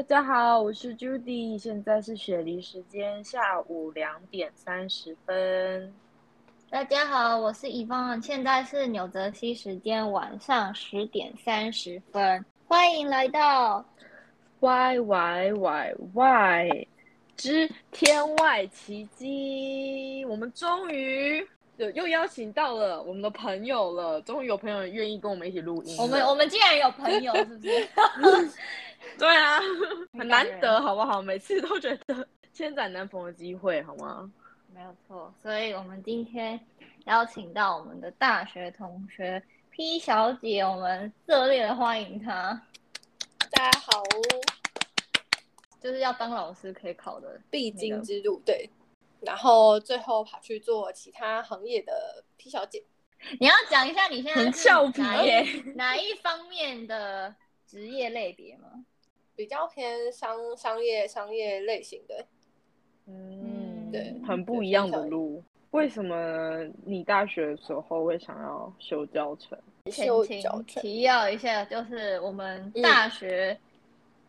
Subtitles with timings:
[0.00, 5.92] 大家好，我是 Judy，现在是雪梨时间下午两点三十分。
[6.70, 13.84] 大家好，我是乙方，现在是纽泽西时间晚上十点三十分，欢迎来到
[14.60, 16.88] Y Y Y Y
[17.36, 21.46] 之天外奇迹，我们终于
[21.76, 25.94] 又又邀请到了我们的朋友了，终于有朋友愿意跟我们一起录音。
[25.98, 27.68] 我们我们竟然有朋友，是不是？
[29.18, 29.60] 对啊，
[30.12, 31.20] 很难得，好不好？
[31.22, 34.30] 每次都觉得千载难逢的机会，好吗？
[34.72, 36.58] 没有错，所以我们今天
[37.06, 42.60] 邀请到我们的大学同学 P 小姐，我们热烈的欢迎她。
[43.50, 44.02] 大家好，
[45.80, 48.70] 就是要当老师可以考的，必经之路对，
[49.20, 52.82] 然后最后跑去做其他行业的 P 小姐，
[53.40, 57.34] 你要讲一下你现在很是俏皮哪耶一哪一方面的
[57.70, 58.84] 职业类别吗？
[59.36, 62.26] 比较偏商商业商业类型的，
[63.06, 65.40] 嗯，对很不一样的路。
[65.70, 69.56] 为什么你大学的时候会想要修教程？
[69.84, 73.56] 前修情教程提要一下，就是我们大学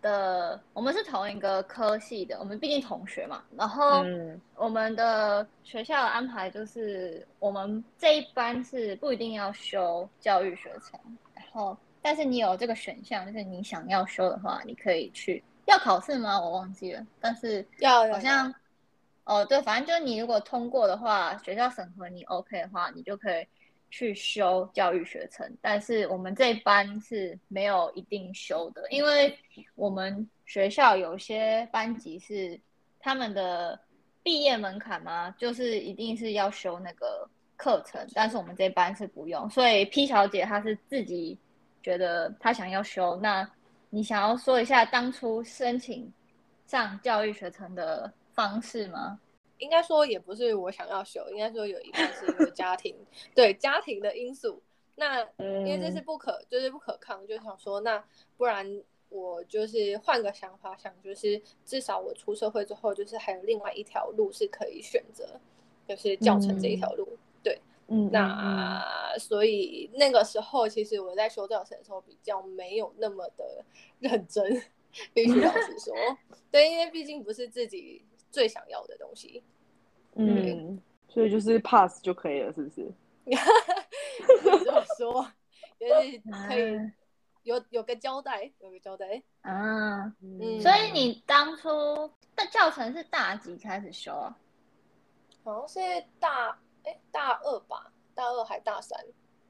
[0.04, 3.44] 的，我们是同一个科系的，我们毕竟同学嘛。
[3.58, 11.00] 然后嗯我们的学校的安排就是，我们这一班是不一定要修教育学程，
[11.34, 15.44] 然后但是你有这个选项，就是你想要修的话，你可以去。
[15.68, 16.42] 要考试吗？
[16.42, 18.54] 我忘记了，但是要好像
[19.24, 23.48] 哦，对，反正就是你如果通过的话，学校审核你 OK 的话，你就可以
[23.90, 25.50] 去修教育学程。
[25.62, 29.38] 但是我们这一班是没有一定修的，因为
[29.76, 32.60] 我们学校有些班级是
[33.00, 33.80] 他们的
[34.24, 39.50] 毕业门槛嘛，就是一定是要修那个课程，但是我们这班是不用。
[39.50, 41.38] 所以 P 小姐她是自己
[41.82, 43.50] 觉得他想要修，那
[43.90, 46.12] 你想要说一下当初申请
[46.66, 49.20] 上教育学程的方式吗？
[49.58, 52.96] 应该说也不是我想要修，应该说有一半是因为家庭
[53.36, 54.62] 对家庭的因素。
[54.96, 58.04] 那因为这是不可就是不可抗，就想说那
[58.38, 58.66] 不然
[59.10, 65.40] 我就是换个想法想，就是至少我出社会之后，就是还有另外一条路是可以选择，
[65.88, 67.06] 就是教程这一条路。
[67.06, 67.18] 对，
[67.94, 68.82] 嗯，那
[69.20, 73.66] 所以那个时候，其实我在修教程的时候比较没有那么的
[74.00, 74.64] 认真，
[75.14, 75.94] 必须老实说，
[76.50, 78.02] 对，因为毕竟不是自己
[78.32, 79.44] 最想要的东西。
[80.16, 82.94] 嗯，所以就是 pass 就可以了，是不是？
[83.26, 85.28] 可以这么说，
[85.78, 85.94] 就是
[86.48, 86.94] 可以啊
[87.44, 89.22] 有有个交代，有个交代。
[89.42, 91.70] 啊，嗯所以你当初
[92.38, 94.38] 的教程是大几开始修啊？
[95.44, 99.00] 好像是大哎大二吧，大二还大三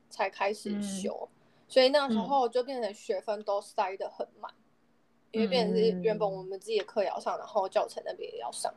[0.10, 1.28] 才开始修，
[1.68, 4.54] 所以那个时候就变成学分都塞得很满，
[5.32, 8.74] 因为变成是原本我们自己的课也要上，然后教程那边也要上，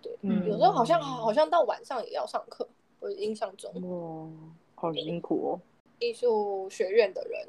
[0.00, 2.68] 对，嗯有时候好像好像到晚上也要上课，
[3.00, 4.30] 我印象中哦，
[4.74, 5.60] 好辛苦哦。
[5.98, 7.48] 艺术学院的人。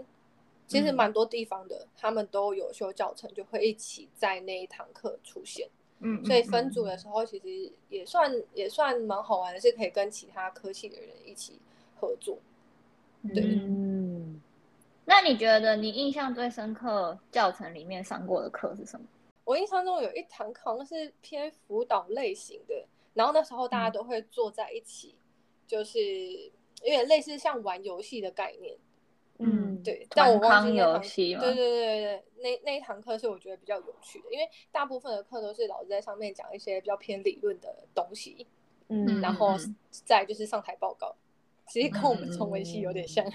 [0.66, 5.69] 其实嗯蛮多地方的，他们都有修教程，就会一起在那一堂课出现。
[5.99, 11.59] 嗯，所以分组的时候，其实也算也算蛮好玩的，是可以跟其他科系的人一起
[11.99, 12.37] 合作。
[13.33, 13.41] 对。
[13.43, 14.41] 嗯，
[15.05, 19.05] 那你觉得你印象最深刻教程里面上过的课是什么？
[19.45, 25.15] 我印象中有一堂课好像是偏辅导类型的，然后那时候大家都会坐在一起，
[25.67, 25.99] 就是
[26.81, 28.75] 有点类似像玩游戏的概念。
[29.39, 31.41] 嗯，对，但我忘记那堂游戏吗？
[31.41, 38.45] 对对对对对，那那一堂课是我觉得比较有趣的，因为大部分的课都是老师在上面讲一些比较偏理论的东西，
[38.89, 41.15] 嗯，然后嗯再就是上台报告，
[41.69, 43.25] 其实跟我们中文系有点像。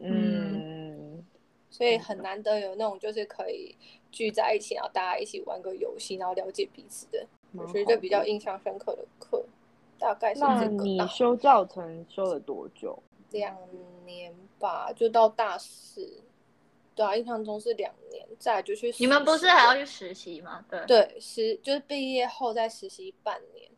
[0.00, 1.22] 嗯，
[1.68, 3.76] 所以很难得有那种就是可以
[4.10, 9.44] 聚在一起，然后大家一起玩个游戏，然后了解彼此的，我觉得比较印象深刻的课，
[9.98, 10.82] 大概是这个。
[10.82, 12.98] 你修教程修了多久？
[13.32, 13.54] 两
[14.06, 16.22] 年吧，就到大四，
[16.94, 17.94] 对啊，印象中是两
[18.32, 18.92] 年，再就去。
[18.98, 20.64] 你们不是还要去实习吗？
[20.70, 23.70] 对，对实就是毕业后再实习半年，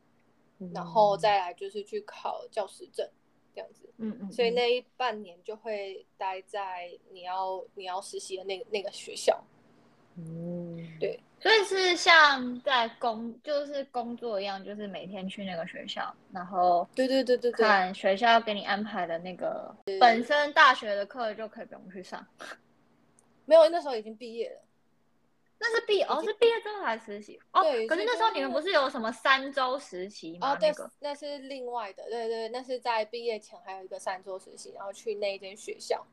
[0.73, 3.09] 然嗯后再来就是去考教师证
[3.55, 3.89] 这样子。
[3.99, 9.43] 嗯嗯，所以那一半年就会待在你要你要实习的那个那个学校。
[10.17, 22.25] 嗯，对所以是像在工，就是工作一样，就是每天去那个学校，然后对对对对对，看学校给你安排的那个本身大学的课就可以不用去上。
[23.45, 24.61] 没有，那时候已经毕业了。
[25.59, 27.63] 那是毕哦，是毕业之后才实习哦。
[27.63, 30.53] 对可是那时候你们不是有什么三周实习吗？
[30.53, 36.05] 哦，对那个，那是另外的，对对，那是在毕业前还有一个三周实习，然后去那一间学校。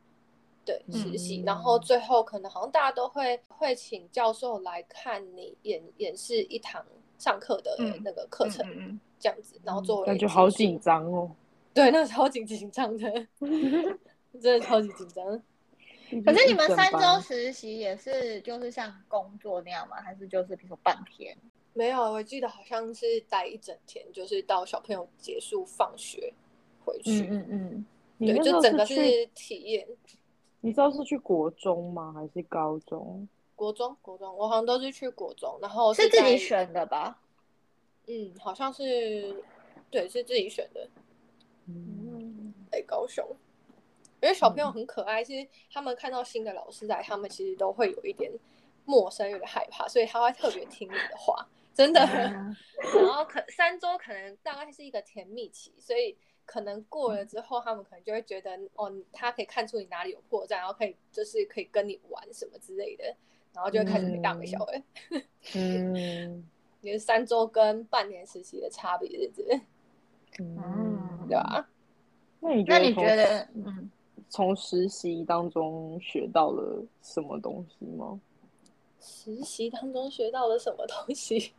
[0.63, 6.85] 对实习，嗯然后最后可能好像大家都会会请教授来看你演演示一堂
[7.17, 11.29] 上课的嗯那个课程、嗯这样子，然后作为感觉好紧，张哦。
[11.73, 13.11] 对，那时候紧紧张的，
[14.39, 15.43] 真的超级紧张。
[16.11, 16.23] 嗯。
[16.23, 19.97] 可是你们三周实习也是就是像工作那样吗？
[20.01, 21.37] 还是就是比如说半天？
[21.73, 26.33] 没有，我记得好像是待一整天，就是到小朋友结束放学
[26.83, 27.85] 回去，嗯嗯
[28.19, 29.87] 对，你那时候就整个是体验。
[30.59, 32.13] 你知道是去国中吗？
[32.13, 33.27] 还是高中？
[33.55, 37.19] 国中，国中，我好像都是去国中，然后是自己，选的吧？
[38.07, 39.43] 嗯，好像是，
[39.89, 40.89] 对，是自己选的，
[41.67, 43.25] 嗯，在高雄。
[44.21, 48.31] 因为小朋友很可爱，其实他们看到新的老师来，他们其实都会有一点
[48.85, 51.99] 陌生，有点害怕，所以他会特别听你的话，真的。
[52.05, 52.55] 嗯
[52.95, 63.15] 然后可三周可能大概是一个甜蜜期，所以可能过了之后，他们可能就会觉得哦，他可以看出你哪里有破绽，然后可以就是可以跟你玩什么之类的，
[63.53, 64.81] 然后就会开始没大没小的。
[65.55, 66.43] 嗯
[66.81, 69.61] 也是三周跟半年实习的差别，是不是？
[70.39, 71.69] 嗯，对吧？
[72.39, 73.91] 那你那你觉得，嗯，
[74.31, 78.19] 从实习当中学到了什么东西吗？
[79.01, 81.53] 实习当中学到了什么东西？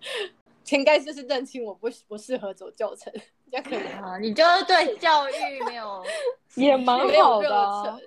[0.72, 3.10] 应该就是认清我不不适合走教程，
[3.50, 5.32] 这样可能啊，你就是对教育
[5.66, 6.04] 没有
[6.56, 7.98] 也蛮没有热好的啊，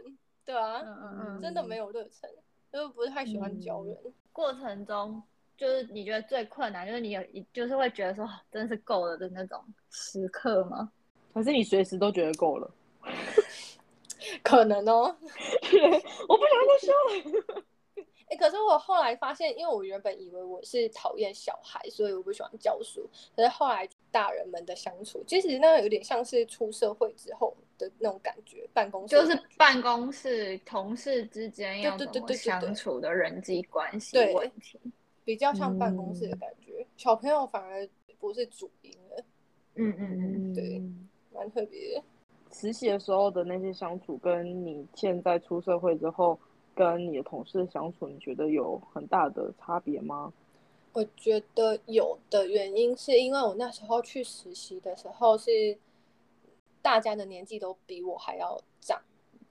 [0.46, 2.30] 对啊，嗯嗯嗯真的没有热忱，
[2.72, 3.98] 就是不是太喜欢教人。
[4.32, 5.22] 过程中，
[5.58, 7.22] 就是你觉得最困难，就是你有
[7.52, 9.60] 就是会觉得说哦真的是够了的那种
[9.90, 10.92] 时刻吗？
[11.34, 12.70] 可是你随时都觉得够了，
[14.44, 15.16] 可能哦，
[16.28, 16.94] 我不想再说
[17.56, 17.64] 了。
[18.30, 23.10] 哎、 可是我后来发现，因为我原本以为我是讨厌小孩，所以我不喜欢教书。
[23.36, 34.80] 可是后来大人们的相处，其实那个有点像是出社会之后的那种感觉，办公室就是办公室同事之间要对怎么对对对对对相处的人际关系对问题。
[35.24, 36.86] 比较像办公室的感觉。
[36.96, 37.88] 小朋友反而
[38.18, 39.24] 不是主因了，
[39.76, 40.82] 嗯嗯嗯，对
[41.34, 42.04] 蛮特别的。
[42.60, 46.40] 实习的时候的那些相处，跟你现在出社会之后
[46.74, 50.34] 跟你的同事相处，你觉得有很大的差别吗？
[50.94, 55.78] 我觉得有的原因是因为我那时候去实习的时候是
[56.82, 59.00] 大家的年纪都比我还要长，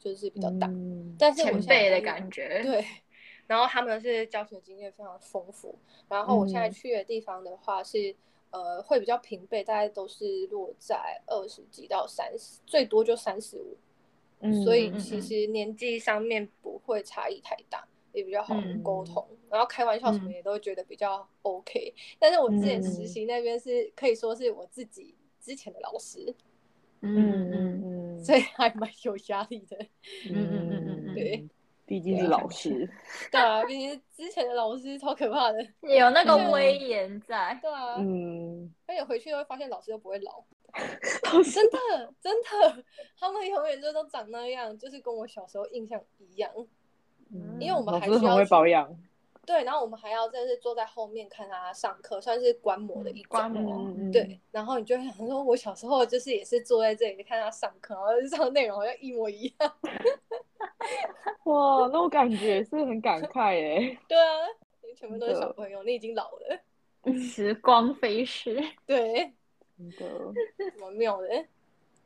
[0.00, 2.60] 就是比较大，嗯但是我前辈的感觉。
[2.64, 2.84] 对，
[3.46, 5.76] 然后他们是教学经验非常丰富。
[6.08, 8.16] 然后我现在嗯去的地方的话是，
[8.50, 13.76] 呃，会比较平辈，大概都是落在二十几到三十，最多就三十五。
[14.40, 19.26] 嗯所以其实年纪上面不会差异太大，也比较好嗯沟通。
[19.50, 21.94] 然后开玩笑什么嗯也都会觉得比较 OK。
[22.18, 26.34] 但是我之前嗯实习那边是可以说是我自己之前的老师，
[27.00, 27.82] 嗯嗯嗯
[28.18, 29.76] 嗯所以还蛮有压力的。
[30.28, 31.48] 嗯嗯嗯嗯对，
[31.86, 32.88] 毕竟是老师，
[33.30, 35.62] 对啊，毕竟是之前的老师超可怕的。
[35.82, 37.56] 嗯，有那个嗯威严在。
[37.62, 40.44] 对啊，嗯，而且回去都会发现老师都不会老，
[40.74, 42.84] 真的真的，
[43.18, 46.50] 他们永远就都长那样，就是跟我小时候印象一样。
[47.32, 48.88] 嗯因为我们还需要去会保养，
[49.44, 53.28] 对，然后我们还要真的是坐在后面看他上课，算是观摩的一种。
[53.28, 59.72] 观摩对，然后你就会想说，我小时候就是也是坐在这里看他上课，然后上的内容好像一模一样。
[61.44, 63.98] 哇，那我感觉是很感 慨耶。
[64.08, 64.46] 对啊，
[64.82, 66.60] 你全部都是小朋友，你已经老了。
[67.18, 68.62] 时光飞逝。
[68.84, 69.32] 对，
[69.76, 70.32] 真的，
[70.80, 71.28] 蛮妙的。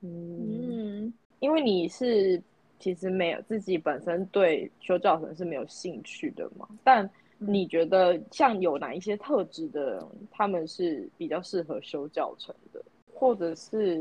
[0.02, 2.42] 嗯，嗯因为你是
[2.78, 12.82] 其实没有自己本身对修教程是没有兴趣的嘛，但你觉得像有哪一些特质的人，他们是比较适合修教程的，
[13.20, 13.96] 或者是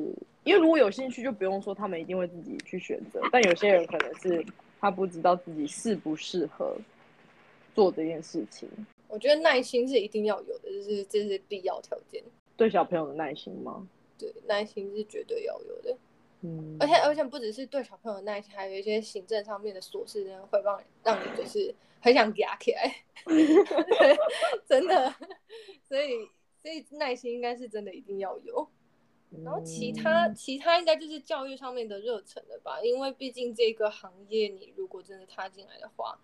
[0.46, 4.44] 因为如果有兴趣，就不用说他们一定会自己去选择，但有些人可能是
[4.80, 6.74] 他不知道自己适不适合
[7.76, 8.70] 做这件事情。
[9.10, 12.24] 我觉得耐心是一定要有的，就是这是必要条件。
[12.56, 13.86] 对小朋友的耐心吗？
[14.18, 15.98] 对，耐心是绝对要有的。
[16.42, 22.96] 嗯，而且而且不只是对小朋友的耐心，还有一些行政上面的琐事，真的会让让你就是很想压起来，
[24.66, 25.14] 真的。
[25.90, 26.26] 所以
[26.64, 28.66] 所以耐心应该是真的一定要有。
[29.44, 36.20] 然后其他嗯其他应该就是教育上面的热忱了吧，因为毕竟这个行业你如果真的踏进来的话，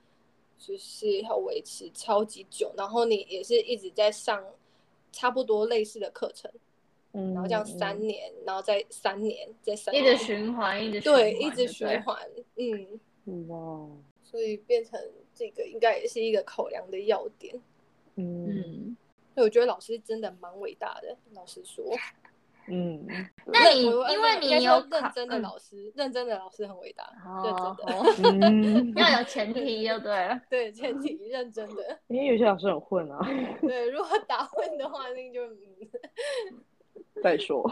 [0.58, 4.44] 就是要维持超级久，然后你也是一直在上
[5.12, 6.52] 差不多类似的课程，
[7.14, 12.18] 嗯，然后这样三年，然后再三年，再三一年，直循环，一直对，一直循环，
[12.56, 13.88] 嗯，嗯哇，
[14.24, 15.00] 所以变成
[15.36, 17.56] 这个应该也是一个考量的要点。
[18.16, 18.48] 嗯。
[18.48, 18.98] 嗯，
[19.36, 21.86] 所以我觉得老师真的蛮伟大的，老实说，
[22.68, 23.06] 嗯，
[23.46, 27.08] 那你因为你有认真的嗯老师，认真的老师很伟大，
[27.44, 30.42] 真的， 嗯，要有前提就对了。
[30.50, 33.20] 对，前提认真的， 因为有些老师很混啊，
[33.62, 37.64] 对，如果打混的话，那就嗯，再说。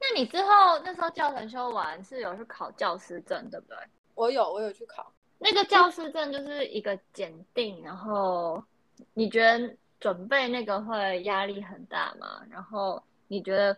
[0.00, 3.76] 那你之后那时候教程修完是有去考教师证，对不对？
[4.14, 8.62] 我有我有去考，那个教师证就是一个检定，然后
[9.14, 12.42] 你觉得准备那个会压力很大吗？
[12.50, 13.74] 然后你觉得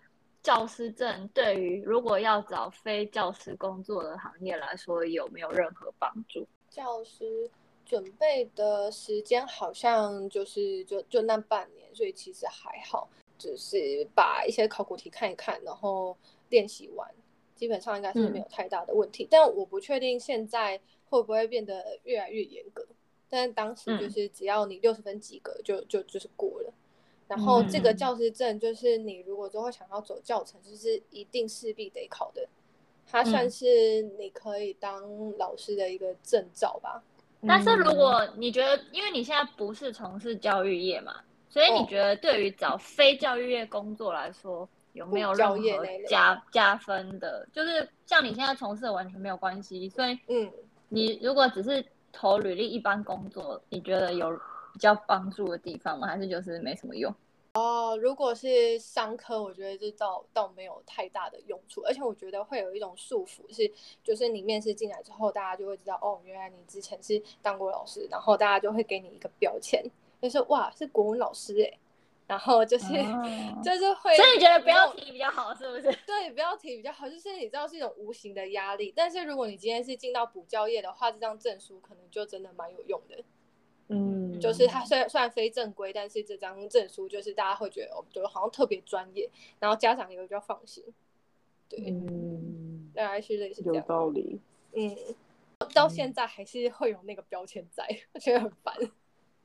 [0.46, 6.46] 教师证对于如果要找非教师工作的行业来说有没有任何帮助？
[6.70, 7.50] 教师
[7.84, 16.16] 准备的时间好像就是就就那半年，所以其实还好，只是把一些考古题看一看，然后
[16.50, 17.12] 练习完，
[17.56, 19.26] 基本上应该是没有太大的问题。
[19.28, 22.86] 但我不确定现在会不会变得越来越严格，
[23.28, 26.72] 但当时就是只要你六十分及格就就就是过了。
[27.28, 32.48] 然后这个嗯教师证就是你如果之后想要走教程，就是一定势必得考的。
[33.08, 35.00] 它算嗯是你可以当
[35.38, 37.02] 老师的一个证照吧。
[37.46, 41.14] 但是如嗯果你觉得，因为你现在不是从事教育业嘛，
[41.48, 47.46] 所以你哦觉得对于找非教育业工作来说，有没有教任何业加加分的？
[47.52, 50.50] 就是像你现在从事的完全没有关系，所以嗯，
[50.88, 54.30] 你如果只是投履历一般工作，你觉得有
[54.76, 56.06] 比较帮助的地方吗？
[56.06, 57.10] 还是就是没什么用？
[57.54, 63.72] 哦，如果是商科，我觉得这倒倒没有太大的用处，而且我觉得会有一种束缚，是
[64.04, 69.82] 就是你面试进来之后，大家就会知道，哦，原来你之前是当过老师，然后大家就会给你一个标签，
[70.20, 71.78] 就是哇是国文老师哎，
[72.26, 73.24] 然后就是、哦
[73.64, 75.84] 就是会，所以你觉得不要提比较好，是不是？
[76.06, 78.92] 对，不要提比较好，就是你知道是一种无形的压力。
[78.94, 83.16] 但是如果你今天是进到补教业的话，这张证书可能就真的蛮有用的。
[83.88, 90.82] 嗯，就是它虽然虽然非正规，但是这张证书就是大家会觉得哦，就好像特别专业，然后家长也会比较放心。
[91.68, 93.84] 对，嗯，大概是类似这有样。
[93.86, 94.40] 道理。
[94.72, 94.96] 嗯，
[95.72, 98.74] 到现在还是会有那个标签在， 我觉得很烦，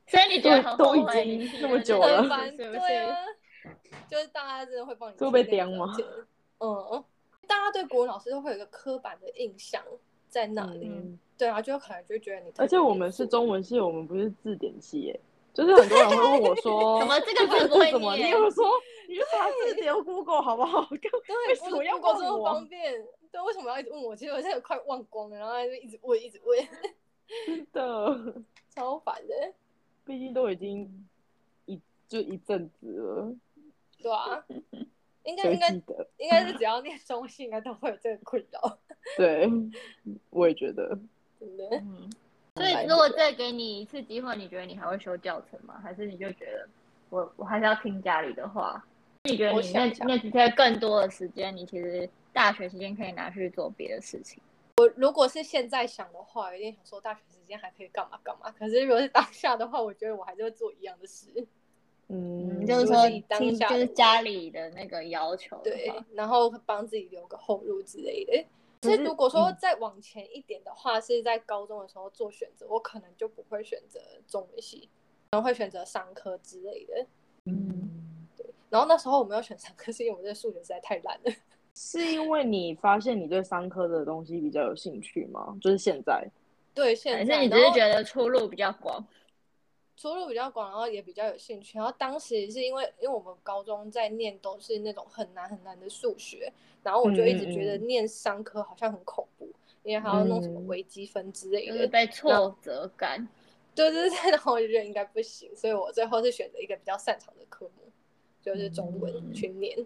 [0.06, 2.56] 所以你觉得很都已经那么久了烦。
[2.56, 3.16] 对啊
[3.62, 3.70] 是？，
[4.08, 5.96] 就是大家真的会帮你这会被刁吗？
[6.58, 7.04] 嗯，
[7.46, 9.82] 大家对国文老师都会有一个刻板的印象
[10.32, 10.88] 在那里。
[10.88, 15.20] 嗯，对啊，就可能就觉得你而且我们是中文系，我们不是字典系耶。
[15.52, 18.40] 就是很多人会问我说， 怎么这个这 字不会念念？
[18.40, 18.64] 我说
[19.06, 20.82] 你就查字典 Google 好不好？
[20.88, 23.06] 对，为什么要这么方便？
[23.30, 24.16] 对，为什么要一直问我？
[24.16, 26.68] 其实我现在快忘光了，然后就一直问，一直问，
[27.46, 28.42] 真的，
[28.74, 29.52] 超烦的。
[30.06, 31.06] 毕竟都已经
[31.66, 33.34] 一就一阵子了，
[34.02, 34.42] 对啊，
[35.24, 35.94] 应该谁应该？
[36.18, 38.78] 应该是只要念中性，应该都会有这个困扰，
[39.16, 39.48] 对，
[40.30, 40.98] 我也觉得。
[41.40, 41.68] 真的。
[41.76, 42.10] 嗯，
[42.56, 45.80] 所以如果再给你一次机会，你觉得你还会修教程吗？
[45.82, 46.68] 还是你就觉得
[47.10, 48.84] 我我还是要听家里的话？
[49.24, 54.42] 你觉得你那那几天更多的时间，你其实大学期间可以拿去做别的事情？
[54.78, 58.50] 我如果是现在想的话，有点想说大学时间还可以干嘛干嘛。
[58.58, 61.26] 可是如果是当下的话，我觉得我还是会做一样的事。
[62.12, 68.44] 嗯，嗯，就是说当听下就是家里的那个要求对，然后帮自己留个后路之类的。
[68.82, 74.88] 其实如果说嗯再往前一点的话，是在高中的时候做选择，我可能就不会选择中文系，
[75.30, 77.06] 可能会选择商科之类的。
[77.46, 81.32] 嗯，对然后那时候我没有选商科，是因为我这数学实在太烂了。
[81.74, 85.56] 是因为你发现你对商科的东西比较有兴趣吗？
[85.60, 86.28] 就是现在，
[86.74, 89.02] 对，现在是你只是觉得出路比较广？
[90.02, 91.78] 出入比较广，然后也比较有兴趣。
[91.78, 99.48] 然后当时是因为因为我们高中在念都是那种很难很难的数学，然后我就一直觉得嗯念商科好像很恐怖，
[99.84, 101.72] 因为还要弄什么嗯微积分之类的。
[101.72, 103.28] 就是被挫折感。
[103.76, 107.90] 对对对，然后我就觉得应该不行，所以我最后是选择一个比较擅长的科目，
[108.42, 109.78] 就是中文嗯去念。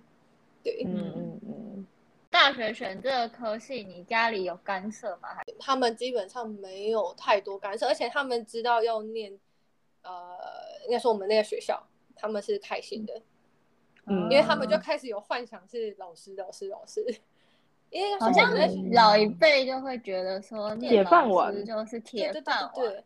[0.64, 1.87] 对，嗯嗯嗯，
[2.30, 5.28] 大学选这个科系，你家里有干涉吗？
[5.35, 9.38] 还他们基本上没有太多干涉，而且他们知道要念，
[10.06, 11.82] 呃，应该说我们那个学校
[12.14, 13.20] 他们是开心的，
[14.06, 17.04] 嗯因为他们就开始有幻想是老师老师老师，
[17.90, 18.54] 因为好像
[18.92, 23.04] 老一辈就会觉得说铁饭碗就是铁饭碗，对对，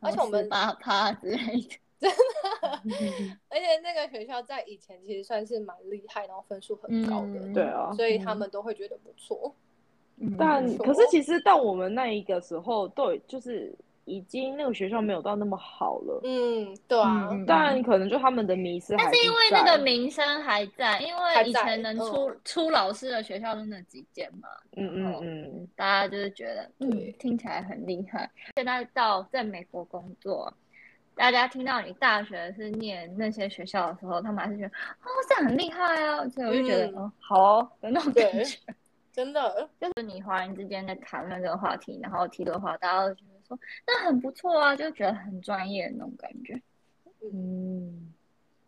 [0.00, 1.76] 而且我们八趴之类的。
[2.00, 2.16] 真的
[3.50, 7.92] 而且那个学校在以前其实算是蛮厉害，然后分数很高的，嗯对啊。
[7.92, 9.52] 所以他们都会觉得不错。
[10.38, 13.76] 但可是其实到我们那一个时候，对就是
[14.08, 16.20] 已经那个学校没有到那么好了。
[16.24, 22.40] 嗯，对啊，嗯但可能就他们的迷思还但是因为那个名声还在，因为以前能出、嗯。
[22.44, 28.30] 出老师的学校就那几间嘛，嗯嗯嗯，大家就是觉得，嗯，听起来很厉害。
[28.56, 30.52] 现在到在美国工作，
[31.14, 36.96] 大家听到你大学是念那些学校的时候，他们还是觉得哦，这样很厉害啊，所以我就觉得嗯。
[36.96, 38.58] 哦，好哦，有那种感觉。
[39.12, 46.60] 真的， 就是你华人之间在谈论这个话题，然后提的话，大家都觉得说那很不错啊，就觉得很专业的那种感觉。
[47.32, 48.12] 嗯，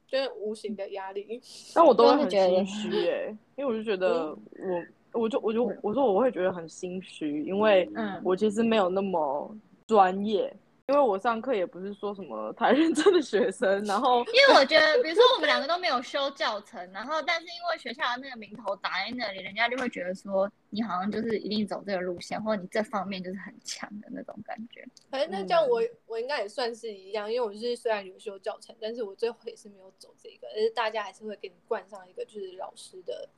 [0.09, 1.41] 就是无形的压力。
[1.75, 9.57] 但我都会很觉得心虚哎、因为我就觉得嗯我，我就我就我说我会觉得很心虚，因为嗯我其实没有那么
[9.87, 10.53] 专业，
[10.91, 24.85] 因为我上课也不是说什么太 认真的学生，然后因为我觉得，比如说我们两个都没有修教程，然后但是因为学校的那个名头打在那里，人家就会觉得说你好像就是一定走这个路线，或者你这方面就是很强的那种感觉。
[25.09, 33.29] 反正那这样我、嗯我应该也算是一样，因为我是虽然有修教程，但是我最后也是没有走这个，而是大家还是会给你冠上一个就是老师的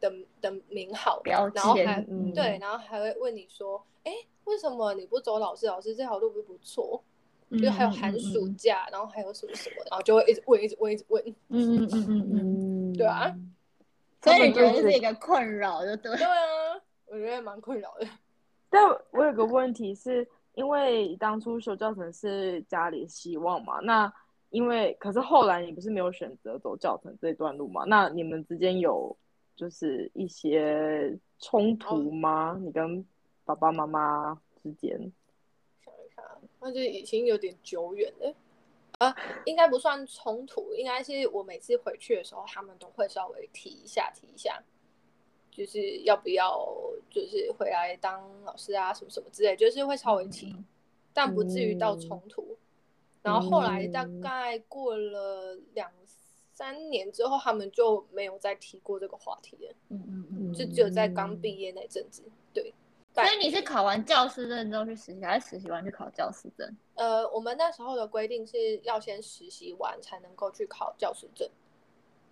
[0.00, 4.12] 的的名号，然后还嗯对，然后还会问你说，哎，
[4.44, 5.66] 为什么你不走老师？
[5.66, 7.02] 老师这条路不不错，
[7.60, 11.22] 就还有寒暑假，然后还有什么什么，然后就会一直问，一直问，一直问。
[11.48, 13.34] 嗯嗯嗯嗯嗯，嗯，对啊，
[14.22, 16.16] 所以你觉得是这一个困扰，就对。
[16.16, 18.06] 对啊，我觉得蛮困扰的。
[18.68, 24.12] 但我有个问题是，因为当初修教程是家里希望嘛，那
[24.50, 27.84] 因为可是后来你不是没有选择走教程这段路嘛？
[27.86, 29.16] 那你们之间有
[29.56, 32.56] 就是一些冲突吗？
[32.62, 33.04] 你跟
[33.44, 34.90] 爸爸妈妈之间？
[35.82, 36.22] 想一下，
[36.60, 38.34] 那就已经有点久远了。
[38.98, 44.62] 啊，应该不算冲突，应该是我每次回去的时候，他们都会稍微提一下，提一下，
[45.50, 46.66] 就是要不要，
[47.10, 50.54] 就是回来当老师啊，什么什么之类，就是会稍微提，
[51.12, 52.56] 但不至于到冲突。
[53.22, 55.90] 然后后来大概过了两
[56.56, 60.54] 三年之后，他们就没有再提过这个话题了，嗯嗯嗯。
[60.54, 62.22] 就只有在刚毕业那阵子，
[62.54, 62.72] 对。
[63.12, 66.66] 所以你是考完教师证之后去实习，还是实习完去考教师证？
[66.94, 71.46] 呃，我们那时候的规定是要先实习完才能够去考教师证，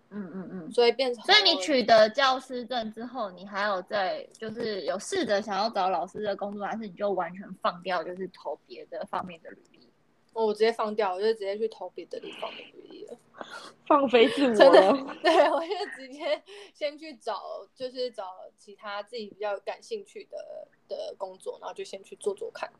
[0.09, 0.73] 嗯嗯嗯。
[0.73, 9.89] 所以变成所以你取得教师证之后，你还有在就是有试着想要找老师的工作，还是你就完全放掉，就是投别的方面的履历？
[10.33, 13.17] 哦我直接放掉，我就直接去投别的地方的履历了。
[13.87, 15.17] 放飞自我真的了。
[15.23, 16.43] 对，我就直接
[16.73, 18.25] 先去找，就是找
[18.59, 22.71] 其他自己比较感兴趣的的工作，然后就先去做做看。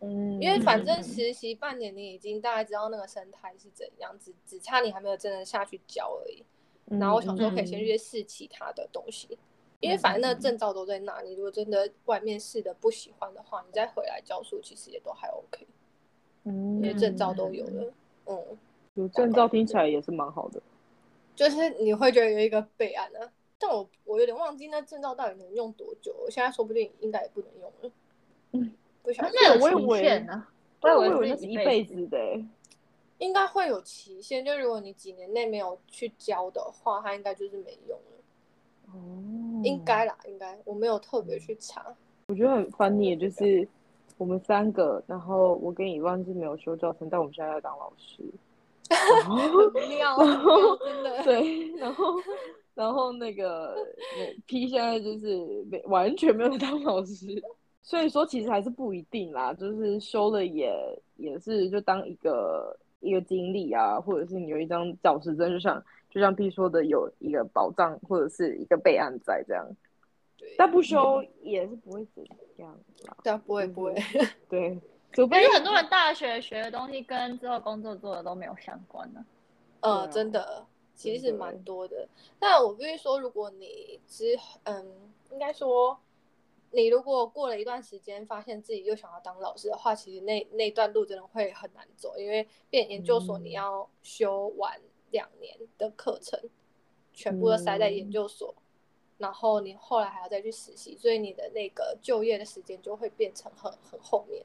[0.00, 6.44] 嗯，因为反正嗯实习半年，你已经大概知道那个生态是怎样，只只差你还没有真的下去教而已。
[6.88, 9.36] 嗯然后我想说可以先去试其他的东西，
[9.80, 15.66] 因为反正那个证照都在那，你如果真的外面试的不喜欢的话，你再回来教书其实也都还 OK，
[16.44, 17.92] 嗯，因为证照都有了。
[18.26, 18.58] 嗯，
[18.96, 20.60] 有证照听起来也是蛮好的。
[21.34, 27.90] 就是你会觉得有一个备案啊，但我我有点忘记那证照到底能用多久，我现在说不定应该也不能用了。
[28.52, 30.46] 嗯，不晓得，那有期我以为限呢？
[30.80, 32.44] 对，我以以为是一辈子的欸。
[33.18, 38.92] 应该会有期限，就如果你几年内没有去交的话，它应该就是没用了。
[38.92, 41.94] 哦，应该啦，应该我没有特别去查。
[42.28, 43.66] 我觉得很 funny，就是
[44.16, 48.22] 我们三个，然后我跟以万是没有修教程，但我们现在要当老师。
[49.98, 51.22] 然后真的。
[51.24, 52.14] 对，然后
[52.74, 53.76] 然后那个
[54.46, 57.42] P 现在就是没完全没有当老师，
[57.82, 60.72] 所以说其实还是不一定啦，就是修了也
[61.16, 69.66] 也是就当一个一个经历啊，或者是你有一张教师证，就像就像 P 说的，有一个保障或者是一个备案在这样，
[70.38, 72.24] 对，但不修也是不会怎
[72.56, 72.70] 样
[73.06, 73.94] 啦，对啊，不会不会。
[74.48, 74.78] 对，
[75.16, 79.24] 除非很多人大学学的东西跟之后工作做的都没有相关呢。
[79.80, 82.06] 呃，啊真的，其实蛮多的。
[82.38, 85.98] 但我必须说，如果你之嗯，应该说，
[86.70, 94.78] 你如果过了一段时间，发现自己又想要当老师的话，其实那那段路真的会很难走，因为变研究所嗯你要修完
[95.12, 96.38] 两年的课程，
[97.14, 98.54] 全部都塞在研嗯究所。
[99.16, 104.44] 然后你后来还要再去实习，所以你的那个就业的时间就会变成很很后面。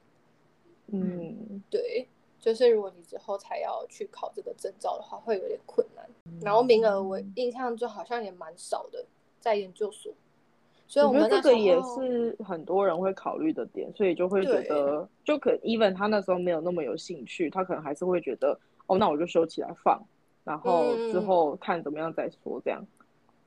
[0.92, 2.06] 嗯对，
[2.40, 6.08] 就是如果你之后才要去考这个证照的话，会有点困难。
[6.40, 9.04] 然后名额我印象中好像也蛮少的，
[9.40, 10.12] 在研究所，
[10.88, 20.02] 所以我觉得这个也是很多人会考虑的点，所以就会觉得，就可 even 他那时候没有那么有兴趣，他可能还是会觉得，哦，那我就收起来放，
[20.44, 22.84] 然后之嗯后看怎么样再说，这样。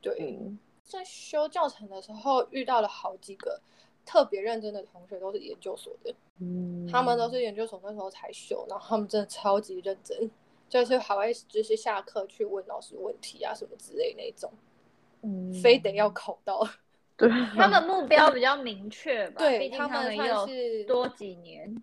[0.01, 3.59] 对，嗯，在修教程的时候遇到了好几个
[4.05, 10.29] 特别认真的同学，都是研究所的，嗯他们都是研究所那时候才修，然后他们真的超级认真，
[10.69, 14.51] 就是还会就是下课去问老师问题啊什么之类那种，
[15.21, 16.67] 嗯非得要考到。
[17.17, 21.75] 对，他们目标比较明确吧，对他们算是多几年。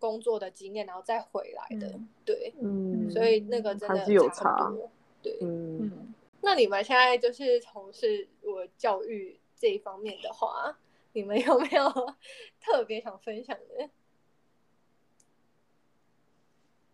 [0.00, 1.88] 工作的经验，然后再回来的。
[1.88, 4.88] 嗯对，嗯，所以那个真的还是有差很差多。
[5.20, 10.78] 对，嗯，嗯，那你们现在就是从事我教育这一方面的话，
[11.18, 12.14] 你们有没有
[12.62, 13.90] 特别想分享的？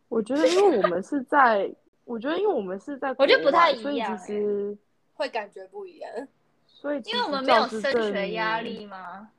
[0.08, 1.70] 我觉得因为我们是在，
[2.06, 4.78] 我觉得因为我们是在，我觉得不太一所以样其实，
[5.12, 6.10] 会感觉不一样。
[6.66, 9.30] 所以因为我们没有升学压，力吗？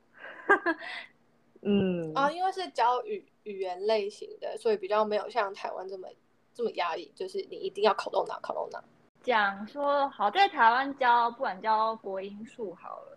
[1.62, 6.06] 嗯，啊，因为是教语语言类型的，所以比较没有像台湾这么
[6.54, 8.84] 这么压力，就是你一定要考到哪考到哪。
[9.22, 13.15] 讲说好，在台湾教不管教国英数好了，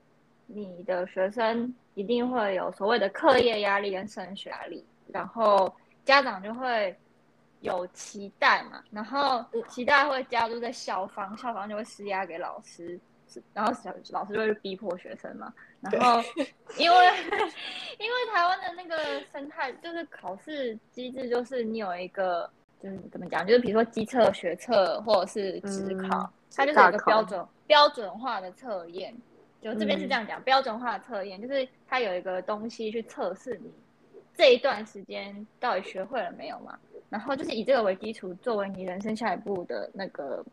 [0.51, 5.71] 你的学生一定会有所谓的课业压力跟升学压力，然后
[6.03, 6.95] 家长就会
[7.61, 12.99] 有期待嘛，然后期待会加入在校方，校方就会施压给老师，
[13.53, 16.19] 然后小老师就会逼迫学生嘛，然后
[16.79, 16.97] 因为
[17.99, 22.49] 因为台湾的那个生态就是考试机制，就是你有一个
[22.81, 29.15] 就是怎么讲，就是比如说机测、学测或者是职考，嗯它就是有一个标准标准化的测验。
[29.61, 33.71] 就这边是嗯这样讲，标准化测验就是它有一个东西去测试你
[34.35, 40.43] 这一段时间到底学会了没有嘛，然后就是以这个为基础，作为你人生下一步的那个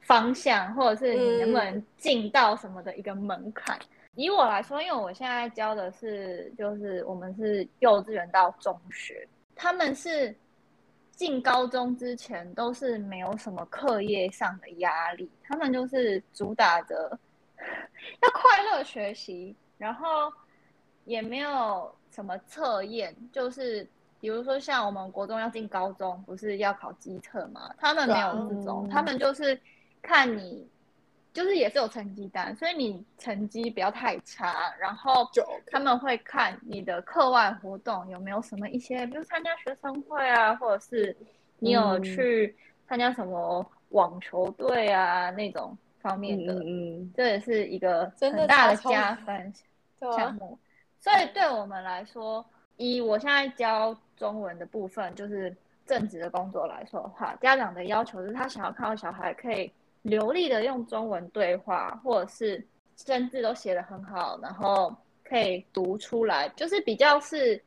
[0.00, 3.78] 方向，或者是你能不能进到什么的一个门槛。
[4.16, 10.34] 以我来说，因为我现在教的是，就是我们是幼稚园到中学，他们是
[11.12, 17.18] 进高中之前都是没有什么课业上的压力，他们就是主打着
[18.20, 20.32] 要快乐学习，然后
[21.04, 23.88] 也没有什么测验，就是
[24.20, 27.74] 比如说像我们国中要进高中，不是要考机测吗？
[27.78, 29.58] 他们没有这种，他们就是
[30.00, 30.68] 看你。
[31.34, 35.26] 就是也是有成绩单，所以你成绩不要太差，然后
[35.66, 41.16] 他们会看你的课外活动有没有什么一些，比如参加学生会啊，或者是
[41.58, 42.54] 你有嗯去
[42.86, 49.52] 参加什么网球队啊那种方面嗯的，嗯嗯，这也是一个很大的加分
[50.14, 50.58] 项目。
[51.00, 52.44] 所以对我们来说，
[52.76, 62.64] 以我现在教中文的部分，就是正职的工作来说的话，家长的要求是他想要看到小孩可以流利的用中文对话，或者是
[62.96, 67.60] 生字都写得很好，然后可以读出来，就是比较是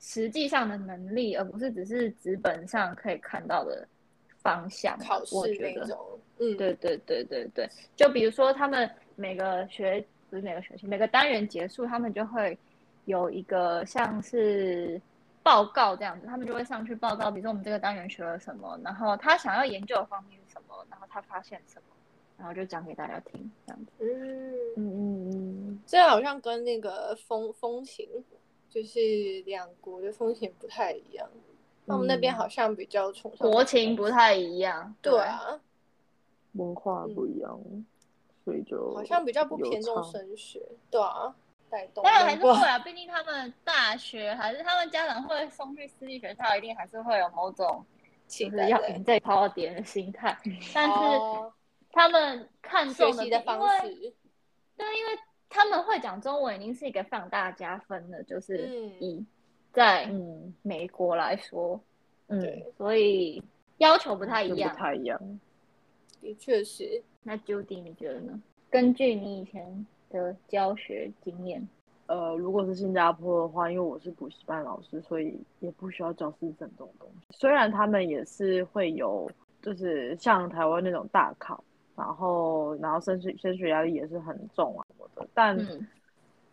[0.00, 3.86] 实际上的能力，而不是只是纸本上可以看到的
[4.42, 4.98] 方向。
[4.98, 5.98] 考试我觉得那种，
[6.42, 12.58] 嗯，对对对对对，就比如说他们每个学不是每个学期，每个单元结束，他们就会
[13.04, 15.00] 有一个像是
[15.42, 21.94] 报告这样子，他们就会上去报告，比如说我们这个单元学了什么，然后他想要研究的方面是什么，然后他发现什么，
[22.38, 23.92] 然后就讲给大家听这样子。
[24.00, 28.08] 嗯，嗯嗯嗯，这好像跟那个风风情，
[28.70, 28.98] 就是
[29.44, 31.28] 两国的风情不太一样。
[31.86, 32.36] 他们那边嗯。
[32.36, 35.18] 好像比较崇尚国情不太一样，对。
[35.18, 35.60] 啊，
[36.52, 37.58] 文化不一样，
[38.44, 40.60] 所以就好像比较不偏重升学，
[40.90, 41.34] 对啊，
[41.70, 47.84] 带动当然还是会啊， 毕竟他们大学还是他们家长会送去私立学校，一定还是会有某种
[48.26, 50.36] 就是期待的要赢这一套别人的心态，
[50.74, 51.52] 但是哦
[51.90, 53.88] 他们看学重习的方式，
[54.76, 55.18] 对，因为
[55.50, 59.26] 他们会讲中文，已经是一个放大加分的，就是嗯以
[59.72, 61.78] 在嗯美国来说，
[62.28, 63.42] 嗯对，所以
[63.76, 64.78] 要求不太一样不。
[64.78, 65.20] 太一样。
[66.22, 67.02] 的确是。
[67.24, 68.40] 那 Judy 你觉得呢？
[68.70, 71.68] 根据你以前的教学经验，
[72.06, 77.26] 呃，如果是新加坡的话，因为我是补习班老师，所以也不需要教师证这种东西。
[77.30, 79.30] 虽然他们也是会有，
[79.60, 81.62] 就是像台湾那种大考，
[81.94, 85.86] 然后然后升学升学压力也是很重啊什么的，但嗯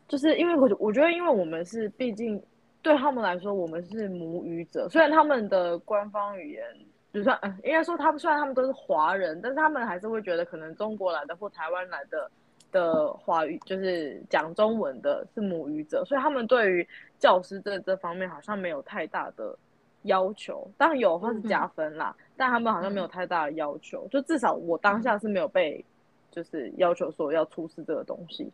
[0.07, 2.39] 就是因为我我觉得，因为我们是毕竟
[2.81, 6.63] 对他们来说，我们是母语者，虽然他们的官方语言。
[7.11, 12.29] 就算，嗯，应该说他们虽然他们都是华人，但是他们还是会觉得可能中国来的或台湾来的
[12.71, 19.57] 的华语就是讲中文的是母语者，所以他们对于教师这这方面好像没有太大的
[20.03, 20.69] 要求。
[20.77, 24.07] 当然有的话是加分啦，但他们好像没有太大的要求。
[24.11, 25.83] 就至少我当下是没有被
[26.29, 28.47] 就是要求说要出示这个东西，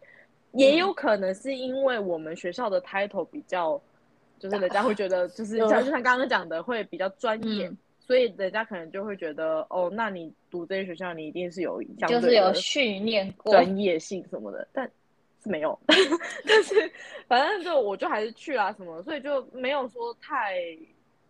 [0.54, 3.78] 也有可能是因为我们学校的 title 比较，
[4.40, 7.68] 就是人家会觉得就是像就像刚刚讲的会比较专业。
[7.68, 14.86] 嗯所以人家可能就会觉得，哦，那你读这些学校，你一定是有相对就是有训练过，专业性什么的，但
[15.44, 15.78] 是没有，
[16.48, 16.92] 但是
[17.28, 20.60] 反正就我就还是去啊什么，所以就没有说太，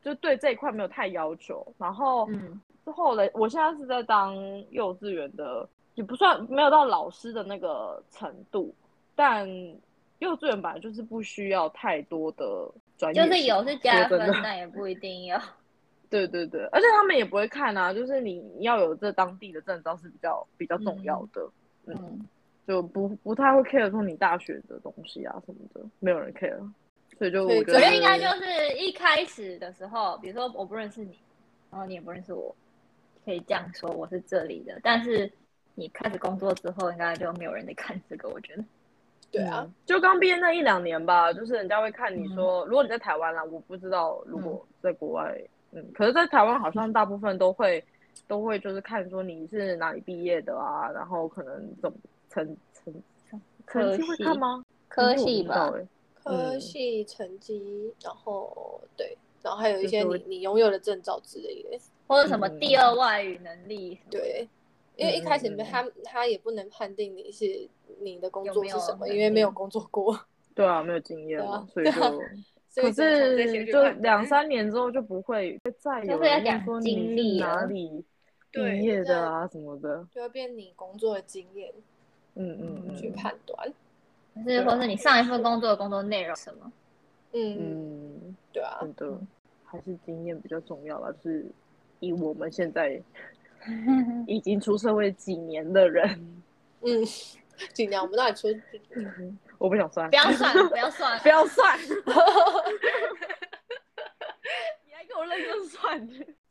[0.04, 1.66] 就对这一块没有太要求。
[1.78, 4.36] 然后嗯之后的，我现在是在当
[4.70, 8.76] 幼稚园的，也不算没有到老师的那个程度，
[9.16, 9.48] 但
[10.20, 15.42] 幼幼稚园本来就是不需要太多的专业，就是有是加分但也不一定要。
[16.10, 21.50] 对对对，而且他们也不会看啊，就是你要有这当地的证照是比较比较重要的，
[21.88, 22.20] 嗯，
[22.68, 26.58] 就不不太会 care 说你大学的东西啊什么的，没有人 care，
[27.18, 31.20] 所以就我觉得觉得应该就是一开始的时候，比如说我不认识你，
[31.72, 32.56] 然后你也不认识我，
[33.24, 34.80] 可以这样说我是这里的。
[34.84, 35.32] 但是
[35.76, 38.30] 你开始工作之后，应该就没有人在看这个。
[38.30, 38.64] 我觉得，
[39.32, 42.36] 对啊嗯，就刚毕业那一两年吧，就是人家会看你嗯。
[42.36, 45.38] 说，如果你在台湾啦，我不知道如果在国外，
[45.76, 47.84] 嗯，可是，在台湾好像大部分都会
[48.28, 51.98] 都会就是看说你是哪里毕业的啊，然后可能怎么
[52.30, 52.94] 成成
[53.68, 54.64] 成绩会看吗？
[54.88, 55.72] 科成绩我系吧，
[56.24, 64.48] 科嗯系成绩，然后对，然后还有一些你你拥有的证照之类的，或者什么嗯第二外语能力对，
[64.96, 67.68] 因为一开始他他也不能判定你是
[68.00, 70.18] 你的工作是什么，能因为没有工作过，
[70.56, 71.40] 对啊，没有经验
[71.74, 72.22] 所以就。
[72.76, 76.18] 所以可是就两三年之后就不会再有
[76.66, 78.04] 说历哪里
[78.52, 81.72] 毕业的啊什么的，就会变你工作的经验
[82.36, 83.74] 嗯嗯嗯，去判断，
[84.34, 86.70] 可是或是你上一份工作的工作内容什么？
[87.32, 89.18] 嗯，嗯，对啊，真的
[89.64, 91.46] 还是经验比较重要吧，就是
[92.02, 93.02] 以我们现在
[94.28, 96.10] 已经出社会几年的人，
[96.82, 97.06] 嗯，
[97.74, 98.48] 尽量我们到底出，
[99.60, 101.80] 我不想算，不要算，不要算 不，要算，
[104.86, 106.10] 你还给我认真算，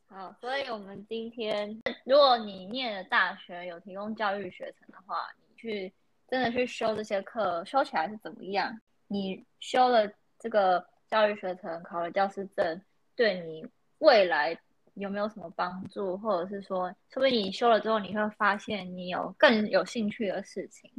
[0.08, 5.92] 好，所以我们今天，如果你念的大学有提供教育学程的话，你去
[6.28, 8.80] 真的去修这些课，修起来是怎么样？
[9.08, 12.80] 你修了这个教育学程，考了教师证，
[13.14, 13.66] 对你
[13.98, 14.58] 未来
[14.94, 16.16] 有没有什么帮助？
[16.18, 20.90] 或者是说，说不定你修了之后，你会发现你有更有兴趣的事情。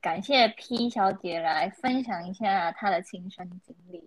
[0.00, 4.02] 感谢 P 小姐来分享一下她的亲身经历，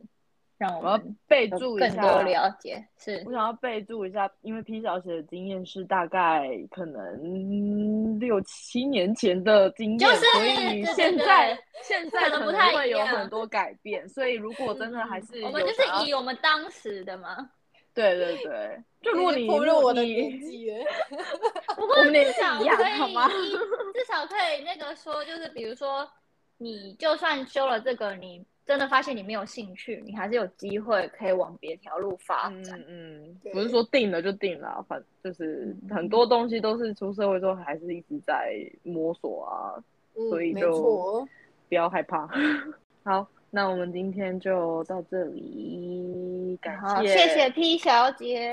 [0.58, 2.84] 让我们备注一下更多了解。
[2.98, 14.08] 是我，想要备注一下，因为 P 小姐的经验是大概可能六七年前的经验，就是所以现在现在可可能不太会有很多改变。
[14.10, 17.50] 所以如果真的还是我们就是以我们当时的嘛。
[17.94, 20.86] 对对对，就如果你暴如果露我的年你纪了，
[21.76, 26.10] 不过我们年纪至少一样可以好吗至少可以那个说，就是比如说，
[26.58, 32.80] 你就算修了这个，你真的发现你没有兴趣，你还是有机会可以往别条路发展。
[32.88, 39.76] 嗯嗯，不是说定了就定了啊，反就是很多东西都是出社会之后还是一直在摸索啊，
[40.16, 41.28] 嗯，所以就，
[41.70, 42.28] 不要害怕。
[43.04, 48.50] 好，那我们今天就到这里，感，谢谢谢 P 小姐，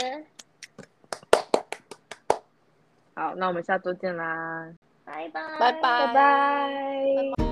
[3.15, 4.71] 好，那我们下周见啦，
[5.03, 5.81] 拜拜，拜拜。
[5.81, 7.50] 拜拜。